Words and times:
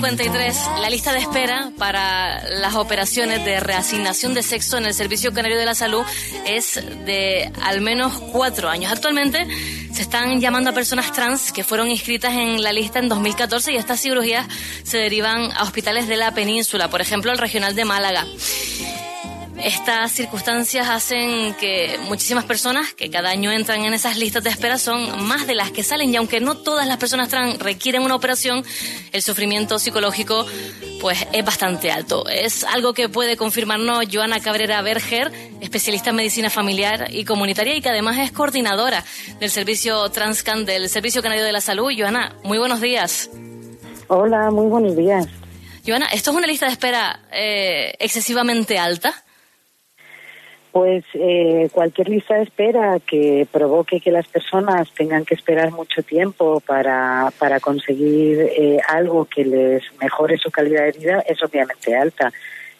la 0.00 0.90
lista 0.90 1.12
de 1.14 1.20
espera 1.20 1.70
para 1.78 2.46
las 2.50 2.74
operaciones 2.74 3.44
de 3.44 3.60
reasignación 3.60 4.34
de 4.34 4.42
sexo 4.42 4.76
en 4.76 4.84
el 4.84 4.92
Servicio 4.92 5.32
Canario 5.32 5.56
de 5.56 5.64
la 5.64 5.74
Salud 5.74 6.02
es 6.44 6.74
de 7.06 7.50
al 7.62 7.80
menos 7.80 8.12
cuatro 8.32 8.68
años. 8.68 8.92
Actualmente 8.92 9.46
se 9.92 10.02
están 10.02 10.40
llamando 10.40 10.70
a 10.70 10.72
personas 10.74 11.12
trans 11.12 11.50
que 11.50 11.64
fueron 11.64 11.88
inscritas 11.88 12.34
en 12.34 12.62
la 12.62 12.72
lista 12.72 12.98
en 12.98 13.08
2014 13.08 13.72
y 13.72 13.76
estas 13.76 14.00
cirugías 14.00 14.46
se 14.82 14.98
derivan 14.98 15.50
a 15.52 15.62
hospitales 15.62 16.08
de 16.08 16.16
la 16.16 16.32
península, 16.32 16.90
por 16.90 17.00
ejemplo 17.00 17.32
el 17.32 17.38
regional 17.38 17.74
de 17.74 17.84
Málaga. 17.86 18.26
Estas 19.62 20.12
circunstancias 20.12 20.88
hacen 20.88 21.54
que 21.54 21.98
muchísimas 22.08 22.44
personas 22.44 22.92
que 22.92 23.10
cada 23.10 23.30
año 23.30 23.50
entran 23.50 23.84
en 23.84 23.94
esas 23.94 24.18
listas 24.18 24.44
de 24.44 24.50
espera 24.50 24.78
son 24.78 25.26
más 25.26 25.46
de 25.46 25.54
las 25.54 25.70
que 25.70 25.82
salen 25.82 26.12
y 26.12 26.16
aunque 26.16 26.40
no 26.40 26.56
todas 26.56 26.86
las 26.86 26.98
personas 26.98 27.28
trans 27.28 27.58
requieren 27.58 28.02
una 28.02 28.14
operación, 28.14 28.64
el 29.12 29.22
sufrimiento 29.22 29.78
psicológico 29.78 30.46
pues 31.00 31.26
es 31.32 31.44
bastante 31.44 31.90
alto. 31.90 32.28
Es 32.28 32.64
algo 32.64 32.92
que 32.92 33.08
puede 33.08 33.36
confirmarnos 33.36 34.04
Joana 34.12 34.40
Cabrera 34.40 34.82
Berger, 34.82 35.32
especialista 35.60 36.10
en 36.10 36.16
medicina 36.16 36.50
familiar 36.50 37.06
y 37.10 37.24
comunitaria 37.24 37.74
y 37.76 37.80
que 37.80 37.88
además 37.88 38.18
es 38.18 38.32
coordinadora 38.32 39.04
del 39.40 39.50
servicio 39.50 40.08
Transcan 40.10 40.64
del 40.64 40.88
Servicio 40.88 41.22
Canario 41.22 41.44
de 41.44 41.52
la 41.52 41.60
Salud. 41.60 41.92
Joana, 41.96 42.36
muy 42.44 42.58
buenos 42.58 42.80
días. 42.80 43.30
Hola, 44.08 44.50
muy 44.50 44.66
buenos 44.66 44.94
días. 44.96 45.26
Joana, 45.84 46.06
¿esto 46.06 46.30
es 46.30 46.36
una 46.36 46.46
lista 46.46 46.66
de 46.66 46.72
espera 46.72 47.20
eh, 47.32 47.94
excesivamente 47.98 48.78
alta? 48.78 49.22
Pues 50.76 51.06
eh, 51.14 51.70
cualquier 51.72 52.10
lista 52.10 52.34
de 52.34 52.42
espera 52.42 53.00
que 53.00 53.48
provoque 53.50 53.98
que 53.98 54.10
las 54.10 54.28
personas 54.28 54.92
tengan 54.92 55.24
que 55.24 55.34
esperar 55.34 55.72
mucho 55.72 56.02
tiempo 56.02 56.60
para, 56.60 57.32
para 57.38 57.60
conseguir 57.60 58.40
eh, 58.40 58.76
algo 58.86 59.24
que 59.24 59.46
les 59.46 59.82
mejore 60.02 60.36
su 60.36 60.50
calidad 60.50 60.84
de 60.84 60.98
vida 60.98 61.24
es 61.26 61.42
obviamente 61.42 61.96
alta. 61.96 62.30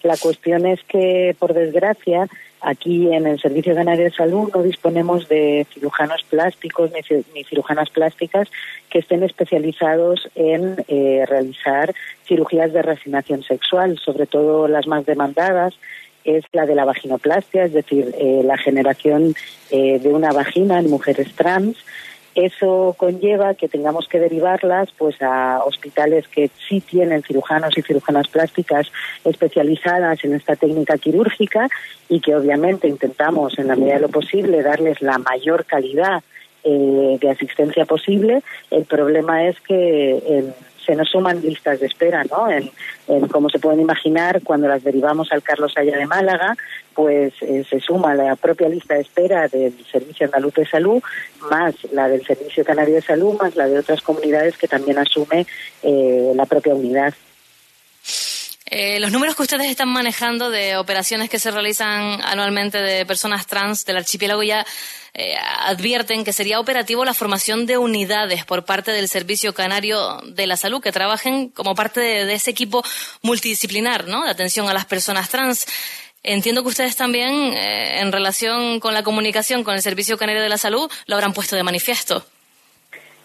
La 0.02 0.18
cuestión 0.18 0.66
es 0.66 0.84
que, 0.84 1.34
por 1.38 1.54
desgracia, 1.54 2.28
aquí 2.60 3.10
en 3.14 3.26
el 3.26 3.40
Servicio 3.40 3.74
Canario 3.74 4.04
de 4.04 4.10
Salud 4.10 4.50
no 4.54 4.62
disponemos 4.62 5.26
de 5.30 5.66
cirujanos 5.72 6.22
plásticos 6.24 6.90
ni, 6.92 7.44
cirujanas 7.44 7.88
plásticas 7.88 8.50
que 8.90 8.98
estén 8.98 9.22
especializados 9.22 10.28
en 10.34 10.84
eh, 10.88 11.24
realizar 11.26 11.94
cirugías 12.26 12.74
de 12.74 12.82
resignación 12.82 13.42
sexual, 13.42 13.98
sobre 14.04 14.26
todo 14.26 14.68
las 14.68 14.86
más 14.86 15.06
demandadas 15.06 15.78
es 16.26 16.44
la 16.52 16.66
de 16.66 16.74
la 16.74 16.84
vaginoplastia, 16.84 17.64
es 17.64 17.72
decir, 17.72 18.14
eh, 18.18 18.42
la 18.44 18.58
generación 18.58 19.34
eh, 19.70 19.98
de 19.98 20.08
una 20.08 20.32
vagina 20.32 20.78
en 20.78 20.90
mujeres 20.90 21.32
trans. 21.34 21.76
Eso 22.34 22.94
conlleva 22.98 23.54
que 23.54 23.66
tengamos 23.66 24.08
que 24.08 24.18
derivarlas 24.18 24.90
pues 24.98 25.16
a 25.22 25.62
hospitales 25.64 26.28
que 26.28 26.50
sí 26.68 26.82
tienen 26.82 27.22
cirujanos 27.22 27.78
y 27.78 27.82
cirujanas 27.82 28.28
plásticas 28.28 28.92
especializadas 29.24 30.22
en 30.22 30.34
esta 30.34 30.54
técnica 30.54 30.98
quirúrgica 30.98 31.68
y 32.10 32.20
que 32.20 32.34
obviamente 32.34 32.88
intentamos 32.88 33.58
en 33.58 33.68
la 33.68 33.76
medida 33.76 33.94
de 33.94 34.00
lo 34.00 34.08
posible 34.10 34.62
darles 34.62 35.00
la 35.00 35.16
mayor 35.16 35.64
calidad 35.64 36.22
eh, 36.62 37.16
de 37.18 37.30
asistencia 37.30 37.86
posible. 37.86 38.42
El 38.70 38.84
problema 38.84 39.46
es 39.46 39.58
que 39.60 40.52
se 40.86 40.94
nos 40.94 41.10
suman 41.10 41.42
listas 41.42 41.80
de 41.80 41.86
espera, 41.86 42.24
¿no? 42.24 42.48
En, 42.48 42.70
como 43.28 43.50
se 43.50 43.58
pueden 43.58 43.80
imaginar, 43.80 44.42
cuando 44.42 44.68
las 44.68 44.84
derivamos 44.84 45.32
al 45.32 45.42
Carlos 45.42 45.74
Haya 45.76 45.98
de 45.98 46.06
Málaga, 46.06 46.56
pues 46.94 47.34
eh, 47.42 47.64
se 47.68 47.80
suma 47.80 48.14
la 48.14 48.36
propia 48.36 48.68
lista 48.68 48.94
de 48.94 49.00
espera 49.00 49.48
del 49.48 49.74
Servicio 49.90 50.26
Andaluz 50.26 50.54
de 50.54 50.66
Salud, 50.66 51.02
más 51.50 51.74
la 51.92 52.08
del 52.08 52.24
Servicio 52.24 52.64
Canario 52.64 52.94
de 52.94 53.02
Salud, 53.02 53.36
más 53.40 53.54
la 53.56 53.68
de 53.68 53.78
otras 53.78 54.00
comunidades 54.00 54.56
que 54.56 54.68
también 54.68 54.98
asume 54.98 55.46
eh, 55.82 56.32
la 56.34 56.46
propia 56.46 56.74
unidad. 56.74 57.12
Eh, 58.68 58.98
los 58.98 59.12
números 59.12 59.36
que 59.36 59.42
ustedes 59.42 59.70
están 59.70 59.88
manejando 59.88 60.50
de 60.50 60.76
operaciones 60.76 61.30
que 61.30 61.38
se 61.38 61.52
realizan 61.52 62.20
anualmente 62.24 62.78
de 62.78 63.06
personas 63.06 63.46
trans 63.46 63.84
del 63.84 63.98
archipiélago 63.98 64.42
ya 64.42 64.66
eh, 65.14 65.36
advierten 65.60 66.24
que 66.24 66.32
sería 66.32 66.58
operativo 66.58 67.04
la 67.04 67.14
formación 67.14 67.64
de 67.64 67.78
unidades 67.78 68.44
por 68.44 68.64
parte 68.64 68.90
del 68.90 69.08
Servicio 69.08 69.54
Canario 69.54 70.20
de 70.26 70.48
la 70.48 70.56
Salud 70.56 70.82
que 70.82 70.90
trabajen 70.90 71.48
como 71.50 71.76
parte 71.76 72.00
de, 72.00 72.34
ese 72.34 72.50
equipo 72.50 72.84
multidisciplinar 73.22 74.08
¿no? 74.08 74.24
de 74.24 74.30
atención 74.30 74.68
a 74.68 74.74
las 74.74 74.84
personas 74.84 75.28
trans. 75.28 75.64
Entiendo 76.24 76.62
que 76.62 76.68
ustedes 76.68 76.96
también, 76.96 77.32
eh, 77.32 78.00
en 78.00 78.10
relación 78.10 78.80
con 78.80 78.94
la 78.94 79.04
comunicación 79.04 79.62
con 79.62 79.74
el 79.76 79.82
Servicio 79.82 80.18
Canario 80.18 80.42
de 80.42 80.48
la 80.48 80.58
Salud, 80.58 80.90
lo 81.06 81.14
habrán 81.14 81.32
puesto 81.32 81.54
de 81.54 81.62
manifiesto. 81.62 82.26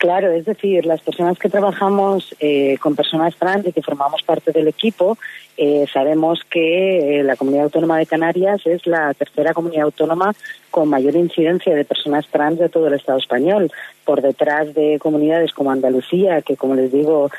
Claro, 0.01 0.31
es 0.31 0.45
decir, 0.45 0.87
las 0.87 0.99
personas 0.99 1.37
que 1.37 1.47
trabajamos 1.47 2.35
eh, 2.39 2.75
con 2.79 2.95
personas 2.95 3.35
trans 3.35 3.67
y 3.67 3.71
que 3.71 3.83
formamos 3.83 4.23
parte 4.23 4.51
del 4.51 4.67
equipo, 4.67 5.15
eh, 5.57 5.85
sabemos 5.93 6.41
que 6.49 7.19
eh, 7.19 7.23
la 7.23 7.35
comunidad 7.35 7.65
autónoma 7.65 7.99
de 7.99 8.07
Canarias 8.07 8.65
es 8.65 8.87
la 8.87 9.13
tercera 9.13 9.53
comunidad 9.53 9.83
autónoma 9.83 10.33
con 10.71 10.89
mayor 10.89 11.15
incidencia 11.15 11.75
de 11.75 11.85
personas 11.85 12.25
trans 12.31 12.57
de 12.57 12.67
todo 12.67 12.87
el 12.87 12.95
Estado 12.95 13.19
español, 13.19 13.71
por 14.05 14.21
detrás 14.21 14.73
de 14.73 14.97
comunidades 14.99 15.51
como 15.53 15.71
Andalucía, 15.71 16.41
que 16.41 16.57
como 16.57 16.75
les 16.75 16.91
digo, 16.91 17.29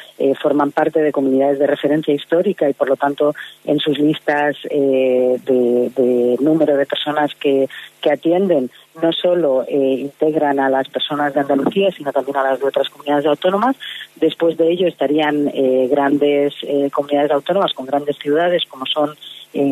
forman 0.41 0.71
parte 0.73 1.01
de 1.01 1.13
comunidades 1.13 1.59
de 1.59 1.67
referencia 1.67 2.15
histórica 2.15 2.69
y 2.69 2.73
por 2.73 2.89
lo 2.89 2.97
tanto 2.97 3.35
en 3.65 3.79
sus 3.79 3.99
listas 3.99 4.57
de, 4.71 6.37
número 6.41 6.77
de 6.77 6.87
personas 6.87 7.35
que 7.35 7.69
atienden 8.11 8.71
no 9.01 9.13
solo 9.13 9.65
eh, 9.67 9.77
integran 9.77 10.61
a 10.61 10.69
las 10.69 10.89
personas 10.89 11.33
de 11.33 11.41
Andalucía, 11.41 11.91
sino 11.97 12.13
también 12.13 12.37
a 12.37 12.43
las 12.43 12.61
de 12.61 12.67
otras 12.67 12.89
comunidades 12.91 13.27
autónomas. 13.27 13.77
Después 14.17 14.57
de 14.57 14.71
ello 14.71 14.87
estarían 14.87 15.49
eh, 15.49 15.89
grandes 15.91 16.55
eh, 16.63 16.91
comunidades 16.93 17.31
autónomas 17.31 17.73
con 17.73 17.87
grandes 17.87 18.17
ciudades 18.19 18.65
como 18.69 18.87
son 18.87 19.15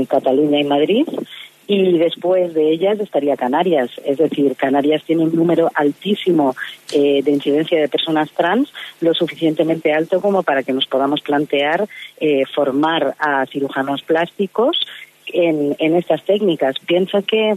Cataluña 0.09 0.61
y 0.61 0.65
Madrid. 0.65 1.07
Y 1.73 1.99
después 1.99 2.53
de 2.53 2.73
ellas 2.73 2.99
estaría 2.99 3.37
Canarias. 3.37 3.91
Es 4.05 4.19
decir, 4.19 4.57
Canarias 4.57 5.05
tiene 5.05 5.23
un 5.23 5.33
número 5.37 5.71
altísimo 5.75 6.57
de 6.91 7.31
incidencia 7.31 7.81
de 7.81 7.89
personas 7.89 8.29
trans, 8.33 8.73
lo 9.01 9.15
suficientemente 9.15 9.93
alto 9.93 10.21
como 10.21 10.43
para 10.43 10.65
que 10.65 10.73
nos 10.73 10.87
podamos 10.87 11.21
plantear 11.21 11.87
formar 12.53 13.15
a 13.21 13.47
cirujanos 13.47 14.03
plásticos 14.03 14.81
en, 15.33 15.77
en 15.79 15.95
estas 15.95 16.25
técnicas. 16.25 16.75
Piensa 16.85 17.23
que 17.23 17.55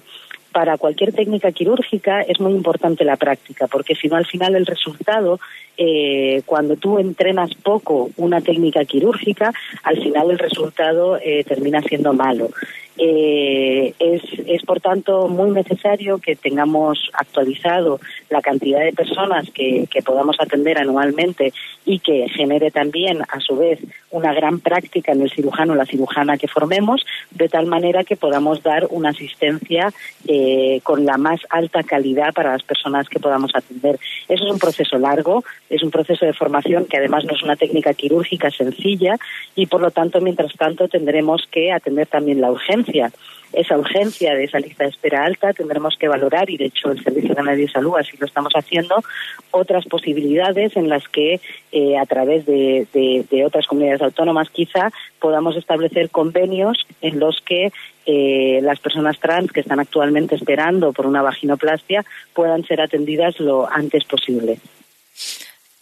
para 0.54 0.78
cualquier 0.78 1.12
técnica 1.12 1.52
quirúrgica 1.52 2.22
es 2.22 2.40
muy 2.40 2.54
importante 2.54 3.04
la 3.04 3.18
práctica, 3.18 3.68
porque 3.68 3.96
si 3.96 4.08
no 4.08 4.16
al 4.16 4.26
final 4.26 4.56
el 4.56 4.66
resultado, 4.66 5.40
eh, 5.78 6.44
cuando 6.46 6.76
tú 6.76 7.00
entrenas 7.00 7.56
poco 7.56 8.12
una 8.18 8.40
técnica 8.40 8.86
quirúrgica, 8.86 9.52
al 9.84 10.02
final 10.02 10.30
el 10.30 10.40
resultado 10.40 11.18
eh, 11.18 11.44
termina 11.44 11.82
siendo 11.82 12.14
malo. 12.14 12.52
Eh, 12.98 13.96
es, 13.98 14.22
es, 14.46 14.62
por 14.64 14.80
tanto, 14.80 15.28
muy 15.28 15.50
necesario 15.50 16.20
que 16.20 16.36
tengamos 16.36 17.10
actualizado 17.14 18.00
la 18.30 18.42
cantidad 18.42 18.82
de 18.82 18.94
personas 18.94 19.50
que, 19.50 19.88
que, 19.90 20.04
podamos 20.04 20.36
atender 20.40 20.78
anualmente 20.78 21.54
y 21.86 22.00
que 22.00 22.28
genere 22.30 22.70
también, 22.70 23.22
a 23.28 23.40
su 23.40 23.58
vez, 23.58 23.80
una 24.12 24.32
gran 24.34 24.60
práctica 24.60 25.12
en 25.12 25.24
el 25.24 25.32
cirujano 25.32 25.74
o 25.74 25.76
la 25.76 25.88
cirujana 25.88 26.38
que 26.38 26.48
formemos, 26.48 27.04
de 27.32 27.50
tal 27.50 27.66
manera 27.66 28.04
que 28.04 28.16
podamos 28.16 28.62
dar 28.62 28.88
una 28.92 29.10
asistencia 29.10 29.92
eh, 30.28 30.80
con 30.84 31.04
la 31.06 31.18
más 31.18 31.40
alta 31.50 31.82
calidad 31.82 32.32
para 32.32 32.52
las 32.52 32.64
personas 32.64 33.10
que 33.10 33.20
podamos 33.20 33.56
atender. 33.56 34.00
Eso 34.30 34.46
es 34.46 34.52
un 34.52 34.60
proceso 34.60 35.00
largo, 35.00 35.44
es 35.70 35.82
un 35.82 35.90
proceso 35.90 36.26
de 36.28 36.34
formación 36.34 36.86
que 36.86 36.98
además 36.98 37.26
no 37.26 37.34
es 37.34 37.42
una 37.42 37.56
técnica 37.56 37.96
quirúrgica 37.96 38.52
sencilla 38.52 39.16
y, 39.56 39.66
por 39.66 39.82
lo 39.82 39.90
tanto, 39.90 40.22
mientras 40.22 40.54
tanto, 40.54 40.88
tendremos 40.88 41.48
que 41.50 41.72
atender 41.72 42.06
también 42.06 42.40
la 42.40 42.52
urgencia 42.52 42.83
esa 43.54 43.78
urgencia 43.78 44.34
de 44.34 44.46
esa 44.46 44.60
lista 44.60 44.84
de 44.84 44.90
espera 44.90 45.24
alta, 45.24 45.54
tendremos 45.54 45.96
que 45.98 46.08
valorar, 46.08 46.50
y 46.50 46.58
de 46.58 46.66
hecho 46.66 46.92
el 46.92 47.04
Servicio 47.04 47.36
Canario 47.36 47.66
de 47.66 47.72
Salud 47.72 47.94
así 47.98 48.18
lo 48.18 48.26
estamos 48.26 48.54
haciendo, 48.54 48.96
otras 49.52 49.86
posibilidades 49.86 50.76
en 50.76 50.90
las 50.90 51.08
que 51.08 51.40
eh, 51.72 51.98
a 51.98 52.06
través 52.06 52.46
de, 52.46 52.88
otras 53.46 53.68
comunidades 53.68 54.02
autónomas 54.02 54.50
quizá 54.50 54.92
podamos 55.20 55.56
establecer 55.56 56.10
convenios 56.10 56.86
en 57.02 57.20
los 57.20 57.42
que 57.42 57.72
eh, 58.06 58.60
las 58.64 58.80
personas 58.80 59.20
trans 59.20 59.52
que 59.52 59.62
están 59.62 59.80
actualmente 59.80 60.36
esperando 60.36 60.92
por 60.92 61.06
una 61.06 61.22
vaginoplastia 61.22 62.04
puedan 62.34 62.64
ser 62.66 62.82
atendidas 62.82 63.40
lo 63.40 63.70
antes 63.70 64.04
posible. 64.06 64.60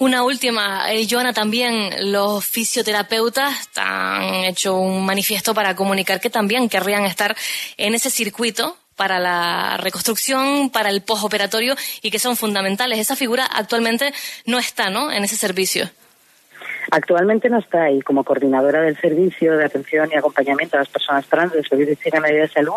Una 0.01 0.23
última, 0.23 0.91
eh, 0.91 1.05
Joana, 1.07 1.31
también 1.31 2.11
los 2.11 2.43
fisioterapeutas 2.43 3.69
han 3.75 4.45
hecho 4.45 4.75
un 4.75 5.05
manifiesto 5.05 5.53
para 5.53 5.75
comunicar 5.75 6.19
que 6.19 6.31
también 6.31 6.69
querrían 6.69 7.05
estar 7.05 7.37
en 7.77 7.93
ese 7.93 8.09
circuito 8.09 8.75
para 8.95 9.19
la 9.19 9.77
reconstrucción, 9.77 10.71
para 10.71 10.89
el 10.89 11.03
postoperatorio 11.03 11.75
y 12.01 12.09
que 12.09 12.17
son 12.17 12.35
fundamentales. 12.35 12.97
Esa 12.97 13.15
figura 13.15 13.45
actualmente 13.45 14.11
no 14.45 14.57
está, 14.57 14.89
¿no? 14.89 15.11
En 15.11 15.23
ese 15.23 15.37
servicio. 15.37 15.91
Actualmente 16.91 17.49
no 17.49 17.59
está 17.59 17.89
y 17.89 18.01
como 18.01 18.23
coordinadora 18.23 18.81
del 18.81 18.97
servicio 18.97 19.57
de 19.57 19.65
atención 19.65 20.09
y 20.11 20.15
acompañamiento 20.15 20.75
a 20.75 20.79
las 20.79 20.89
personas 20.89 21.25
trans 21.25 21.53
del 21.53 21.65
Servicio 21.65 21.95
de 22.21 22.47
Salud 22.49 22.75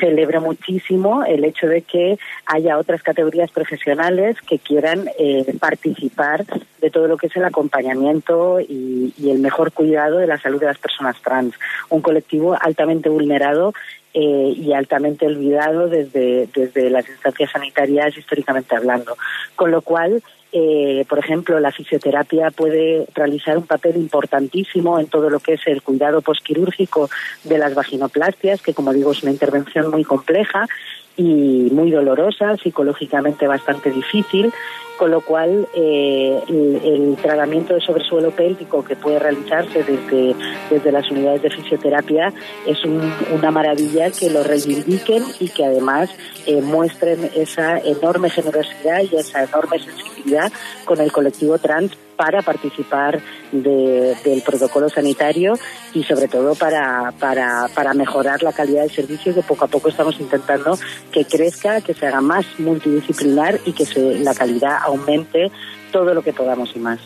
celebro 0.00 0.40
muchísimo 0.40 1.24
el 1.24 1.44
hecho 1.44 1.68
de 1.68 1.82
que 1.82 2.18
haya 2.46 2.78
otras 2.78 3.02
categorías 3.02 3.52
profesionales 3.52 4.36
que 4.42 4.58
quieran 4.58 5.08
eh, 5.18 5.54
participar 5.60 6.44
de 6.80 6.90
todo 6.90 7.06
lo 7.06 7.16
que 7.16 7.28
es 7.28 7.36
el 7.36 7.44
acompañamiento 7.44 8.60
y, 8.60 9.14
y, 9.16 9.30
el 9.30 9.38
mejor 9.38 9.72
cuidado 9.72 10.18
de 10.18 10.26
la 10.26 10.38
salud 10.38 10.60
de 10.60 10.66
las 10.66 10.78
personas 10.78 11.20
trans. 11.22 11.54
Un 11.88 12.02
colectivo 12.02 12.56
altamente 12.60 13.08
vulnerado 13.08 13.72
eh, 14.16 14.54
y 14.56 14.72
altamente 14.72 15.26
olvidado 15.26 15.88
desde, 15.88 16.48
desde 16.54 16.88
las 16.88 17.08
instancias 17.08 17.50
sanitarias 17.50 18.16
históricamente 18.16 18.76
hablando. 18.76 19.16
Con 19.56 19.72
lo 19.72 19.82
cual, 19.82 20.22
eh, 20.56 21.04
por 21.08 21.18
ejemplo, 21.18 21.58
la 21.58 21.72
fisioterapia 21.72 22.52
puede 22.52 23.06
realizar 23.12 23.58
un 23.58 23.66
papel 23.66 23.96
importantísimo 23.96 25.00
en 25.00 25.08
todo 25.08 25.28
lo 25.28 25.40
que 25.40 25.54
es 25.54 25.66
el 25.66 25.82
cuidado 25.82 26.22
posquirúrgico 26.22 27.10
de 27.42 27.58
las 27.58 27.74
vaginoplastias, 27.74 28.62
que 28.62 28.72
como 28.72 28.92
digo 28.92 29.10
es 29.10 29.24
una 29.24 29.32
intervención 29.32 29.90
muy 29.90 30.04
compleja 30.04 30.68
y 31.16 31.70
muy 31.72 31.90
dolorosa, 31.90 32.56
psicológicamente 32.56 33.48
bastante 33.48 33.90
difícil, 33.90 34.52
con 34.96 35.10
lo 35.10 35.20
cual 35.20 35.68
eh, 35.74 36.40
el, 36.48 37.16
tratamiento 37.20 37.74
de 37.74 37.80
sobresuelo 37.80 38.30
pélvico 38.30 38.84
que 38.84 38.96
puede 38.96 39.18
realizarse 39.18 39.82
desde, 39.82 40.34
desde 40.70 40.92
las 40.92 41.10
unidades 41.10 41.42
de 41.42 41.50
fisioterapia 41.50 42.32
es 42.66 42.78
una 42.84 43.50
maravilla 43.50 44.10
que 44.10 44.30
lo 44.30 44.42
reivindiquen 44.42 45.22
y 45.40 45.48
que 45.48 45.64
además 45.64 46.10
eh, 46.46 46.60
muestren 46.60 47.30
esa 47.34 47.78
enorme 47.78 48.30
generosidad 48.30 49.02
y 49.10 49.16
esa 49.16 49.44
enorme 49.44 49.78
sensibilidad 49.78 50.52
con 50.84 51.00
el 51.00 51.10
colectivo 51.12 51.58
trans 51.58 51.96
para 52.16 52.42
participar 52.42 53.20
del 53.52 54.42
protocolo 54.44 54.88
sanitario 54.88 55.58
y 55.92 56.04
sobre 56.04 56.28
todo 56.28 56.54
para, 56.54 57.12
para, 57.18 57.68
para 57.74 57.94
mejorar 57.94 58.42
la 58.42 58.52
calidad 58.52 58.82
del 58.82 58.90
servicio 58.90 59.34
que 59.34 59.42
poco 59.42 59.64
a 59.64 59.68
poco 59.68 59.88
estamos 59.88 60.18
intentando 60.20 60.78
que 61.12 61.24
crezca, 61.24 61.80
que 61.80 61.94
se 61.94 62.06
haga 62.06 62.20
más 62.20 62.44
multidisciplinar 62.58 63.60
y 63.64 63.72
que 63.72 63.86
se, 63.86 64.18
la 64.20 64.34
calidad 64.34 64.78
aumente 64.82 65.50
todo 65.92 66.14
lo 66.14 66.22
que 66.22 66.32
podamos 66.32 66.70
y 66.74 66.78
más. 66.78 66.98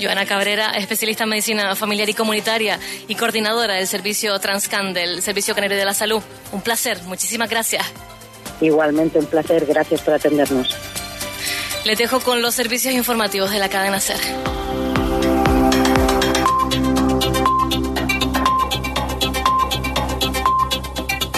Joana 0.00 0.26
Cabrera, 0.26 0.70
especialista 0.76 1.24
en 1.24 1.30
medicina 1.30 1.74
familiar 1.74 2.08
y 2.08 2.14
comunitaria 2.14 2.78
y 3.08 3.14
coordinadora 3.16 3.74
del 3.74 3.86
servicio 3.86 4.38
Transcan 4.38 4.94
del 4.94 5.22
Servicio 5.22 5.54
Canario 5.54 5.76
de 5.76 5.84
la 5.84 5.94
Salud. 5.94 6.22
Un 6.52 6.62
placer, 6.62 7.02
muchísimas 7.04 7.50
gracias. 7.50 7.84
Igualmente 8.60 9.18
un 9.18 9.26
placer, 9.26 9.66
gracias 9.66 10.00
por 10.02 10.14
atendernos. 10.14 10.76
Les 11.84 11.96
dejo 11.96 12.20
con 12.20 12.42
los 12.42 12.54
servicios 12.54 12.94
informativos 12.94 13.50
de 13.50 13.58
la 13.58 13.68
cadena 13.68 14.00
SER. 14.00 14.57